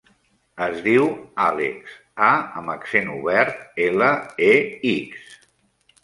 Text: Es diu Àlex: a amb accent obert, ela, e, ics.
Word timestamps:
Es 0.67 0.77
diu 0.85 1.03
Àlex: 1.47 1.91
a 2.27 2.29
amb 2.61 2.73
accent 2.75 3.11
obert, 3.17 3.61
ela, 3.89 4.09
e, 4.47 4.55
ics. 4.93 5.29